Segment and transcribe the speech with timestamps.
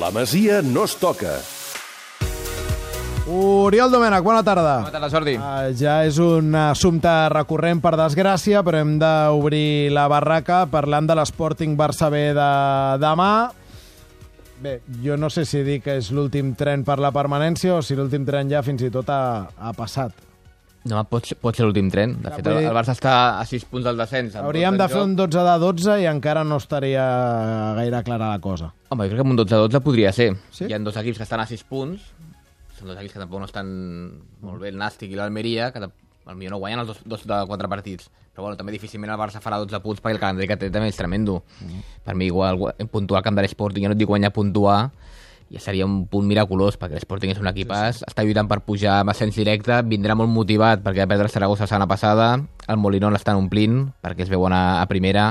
[0.00, 1.38] La Masia no es toca.
[3.26, 4.74] Oriol Domènech, bona tarda.
[4.84, 5.34] Bona tarda, Jordi.
[5.40, 11.16] Uh, ja és un assumpte recurrent, per desgràcia, però hem d'obrir la barraca parlant de
[11.16, 12.50] l'Sporting Barça B de
[13.02, 13.30] demà.
[14.62, 17.96] Bé, jo no sé si dir que és l'últim tren per la permanència o si
[17.96, 20.12] l'últim tren ja fins i tot ha, ha passat.
[20.86, 22.12] No, pot, ser- pot ser l'últim tren.
[22.22, 24.36] De Ja, fet, vull el, dir- el Barça està a 6 punts del descens.
[24.36, 25.06] amb Hauríem 12 de en fer joc.
[25.08, 27.06] un 12 de 12 i encara no estaria
[27.76, 28.72] gaire clara la cosa.
[28.90, 30.36] Home, jo crec que amb un 12-12 podria ser.
[30.50, 30.66] Sí?
[30.68, 32.02] Hi ha dos equips que estan a 6 punts.
[32.78, 33.66] Són dos equips que tampoc no estan
[34.42, 35.80] molt bé, el Nàstic i l'Almeria, que
[36.26, 38.10] potser no guanyen els dos, dos de quatre partits.
[38.34, 40.88] Però bueno, també difícilment el Barça farà 12 punts perquè el calendari que té també
[40.92, 41.42] és tremendo.
[42.04, 44.90] Per mi igual gu- puntuar al camp de l'Sporting, jo no et dic guanyar, puntuar,
[45.52, 49.12] ja seria un punt miraculós, perquè l'Sporting és un equipàs, està lluitant per pujar amb
[49.12, 52.32] ascens directe, vindrà molt motivat perquè va perdre el Saragossa la setmana passada,
[52.66, 55.30] el Molinón l'estan omplint perquè es veuen a, a primera,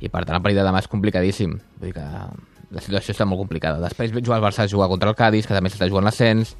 [0.00, 1.56] i per tant el partit de demà és complicadíssim.
[1.80, 2.06] Vull dir que
[2.70, 3.80] la situació està molt complicada.
[3.82, 6.54] Després jugar el Barça a jugar contra el Cádiz, que també està jugant l'ascens,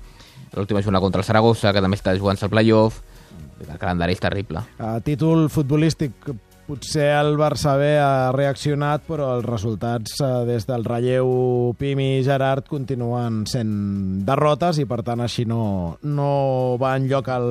[0.56, 3.80] l'última jornada contra el Saragossa, que també està jugant-se el playoff, Vull dir que el
[3.82, 4.62] calendari és terrible.
[4.80, 6.30] A títol futbolístic,
[6.70, 12.22] potser el Barça B ha reaccionat, però els resultats eh, des del relleu Pimi i
[12.22, 13.72] Gerard continuen sent
[14.26, 16.30] derrotes i, per tant, així no, no
[16.78, 17.48] va enlloc el,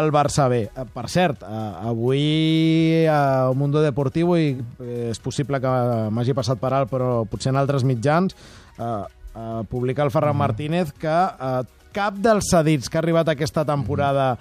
[0.00, 0.64] el Barça B.
[0.66, 1.62] Eh, Per cert, eh,
[1.92, 4.50] avui a Mundo Deportivo, i
[4.82, 5.76] eh, és possible que
[6.10, 8.34] m'hagi passat per alt, però potser en altres mitjans,
[8.80, 11.56] eh, eh, publica el Ferran Martínez que eh,
[11.94, 14.32] cap dels cedits que ha arribat aquesta temporada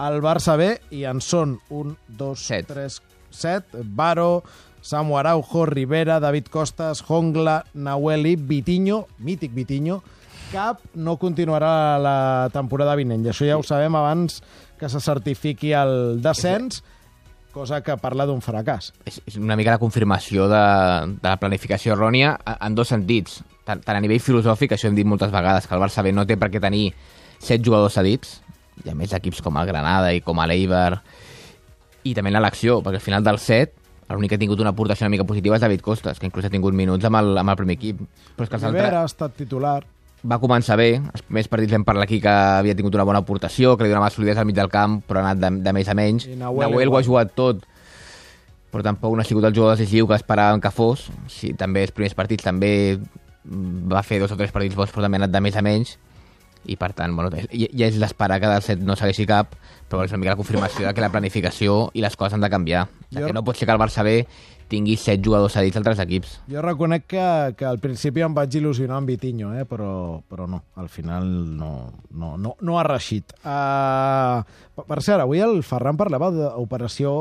[0.00, 2.72] al Barça B, i en són un, dos, Set.
[2.72, 4.42] tres, set, Baro,
[4.82, 10.02] Samu Araujo, Rivera, David Costas, Jongla, Nahueli, Vitinho, mític Vitinho,
[10.52, 13.24] cap no continuarà la temporada vinent.
[13.24, 14.42] I això ja ho sabem abans
[14.78, 16.82] que se certifiqui el descens,
[17.52, 18.90] cosa que parla d'un fracàs.
[19.06, 20.60] És, és una mica la confirmació de,
[21.20, 23.42] de la planificació errònia a- en dos sentits.
[23.64, 26.24] Tant, tant a nivell filosòfic, això hem dit moltes vegades, que el Barça B no
[26.26, 26.88] té per què tenir
[27.38, 28.40] set jugadors cedits,
[28.82, 31.02] hi ha més equips com el Granada i com l'Eibar,
[32.04, 33.78] i també en l'elecció, perquè al final del set
[34.12, 36.52] l'únic que ha tingut una aportació una mica positiva és David Costas, que inclús ha
[36.52, 38.02] tingut minuts amb el, amb el primer equip.
[38.36, 39.80] Però és que els altres Rivera ha estat titular.
[40.22, 43.76] va començar bé, els primers partits vam parlar aquí que havia tingut una bona aportació,
[43.76, 45.96] que li donava solidesa al mig del camp, però ha anat de, de més a
[45.98, 46.28] menys.
[46.28, 47.64] I Nahuel Nahuel ho ha jugat tot,
[48.70, 51.08] però tampoc no ha sigut el jugador decisiu que esperàvem que fos.
[51.32, 52.72] Sí, també els primers partits també
[53.42, 55.96] va fer dos o tres partits bons, però també ha anat de més a menys.
[56.64, 59.56] I per tant, bueno, ja, ja és l'esperar que del set no segueixi cap,
[59.90, 62.50] però és una mica la confirmació de que la planificació i les coses han de
[62.52, 62.86] canviar.
[63.10, 64.26] De Jo- que no pot ser que el Barça B
[64.72, 66.38] tingui set jugadors cedits altres equips.
[66.48, 67.24] Jo reconec que,
[67.58, 69.66] que al principi em vaig il·lusionar amb Vitinho, eh?
[69.68, 71.26] però, però no, al final
[71.58, 71.72] no,
[72.10, 73.34] no, no, no ha reixit.
[73.44, 74.40] Uh,
[74.86, 77.12] per cert, avui el Ferran parlava d'operació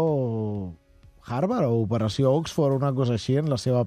[1.27, 3.83] Harvard o operació Oxford, una cosa així, en la seva...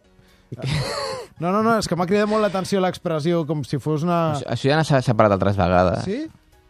[1.40, 4.18] No, no, no, és que m'ha cridat molt l'atenció l'expressió com si fos una...
[4.36, 6.04] Això, això ja s'ha separat altres vegades.
[6.06, 6.20] Sí?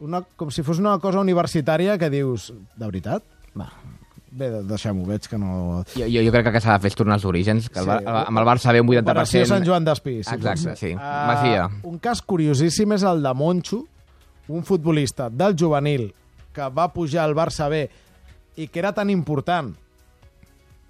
[0.04, 3.22] Una, com si fos una cosa universitària que dius, de veritat?
[3.58, 3.68] Va,
[4.34, 5.84] Bé, de- deixem-ho, veig que no...
[5.94, 7.78] Jo, jo, jo crec que el que s'ha de fer és tornar als orígens, que
[7.78, 7.90] el, Sí.
[7.92, 9.04] Bar- amb el Barça ve un 80%...
[9.04, 10.16] Operació Sant Joan d'Espí.
[10.26, 10.90] Si Exacte, sí.
[10.98, 11.68] Ah, Masia.
[11.86, 13.84] Un cas curiosíssim és el de Moncho,
[14.48, 16.08] un futbolista del juvenil
[16.56, 17.84] que va pujar al Barça B
[18.58, 19.70] i que era tan important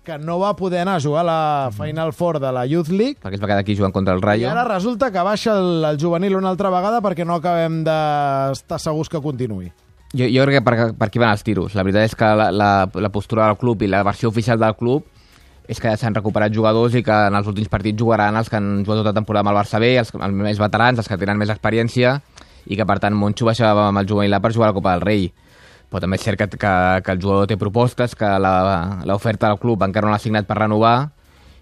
[0.04, 3.16] que no va poder anar a jugar a la Final Four de la Youth League
[3.22, 4.50] perquè es va quedar aquí jugant contra el i Rayo.
[4.50, 9.09] ara resulta que baixa el, el juvenil una altra vegada perquè no acabem d'estar segurs
[9.09, 9.72] que continuï.
[10.14, 11.75] Jo, jo crec que per, per aquí van els tiros.
[11.75, 14.76] La veritat és que la, la, la postura del club i la versió oficial del
[14.78, 15.09] club
[15.66, 18.84] és que s'han recuperat jugadors i que en els últims partits jugaran els que han
[18.84, 21.41] jugat tota la temporada amb el Barça B, els, els més veterans, els que tenen
[21.41, 22.19] més experiència,
[22.69, 24.93] i que per tant Moncho baixava amb el juvenil A per jugar a la Copa
[24.93, 25.32] del Rei.
[25.94, 26.71] Però també és cert que, que,
[27.06, 28.27] que el jugador té propostes, que
[29.06, 30.97] l'oferta del club encara no l'ha signat per renovar,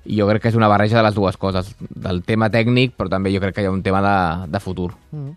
[0.09, 3.13] i jo crec que és una barreja de les dues coses, del tema tècnic, però
[3.13, 4.15] també jo crec que hi ha un tema de,
[4.55, 4.89] de futur.
[5.13, 5.35] Mm.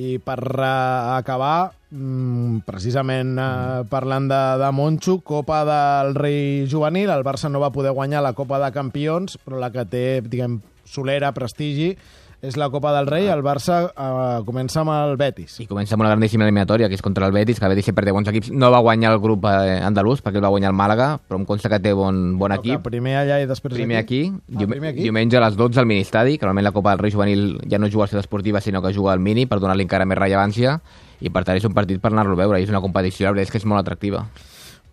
[0.00, 7.12] I per uh, acabar, mm, precisament uh, parlant de, de Moncho, Copa del Rei Juvenil,
[7.12, 10.62] el Barça no va poder guanyar la Copa de Campions, però la que té, diguem,
[10.88, 11.92] solera, prestigi,
[12.40, 13.26] és la Copa del Rei.
[13.26, 15.56] El Barça uh, comença amb el Betis.
[15.62, 18.06] I comença amb una grandíssima eliminatòria, que és contra el Betis, que el Betis sempre
[18.06, 18.52] té bons equips.
[18.54, 21.46] No va guanyar el grup eh, andalús, perquè el va guanyar el Màlaga, però em
[21.48, 22.84] consta que té bon, bon equip.
[22.86, 25.02] Primer allà i després Primer aquí, Ah, dium primer aquí.
[25.08, 27.90] diumenge a les 12 al Ministadi, que normalment la Copa del Rei Juvenil ja no
[27.90, 30.78] juga a ciutat esportiva, sinó que juga al Mini, per donar-li encara més rellevància,
[31.20, 33.32] i per tant és un partit per anar-lo a veure, i és una competició, la
[33.32, 34.26] veritat és que és molt atractiva.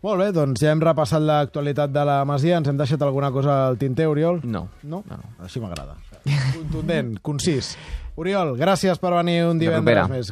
[0.05, 2.59] Molt bé, doncs ja hem repassat l'actualitat de la Masia.
[2.59, 4.37] Ens hem deixat alguna cosa al tinter, Oriol?
[4.45, 4.67] No.
[4.85, 5.01] No?
[5.09, 5.17] No.
[5.41, 5.95] Així m'agrada.
[6.53, 7.71] Contundent, concís.
[8.15, 10.23] Oriol, gràcies per venir un divendres més.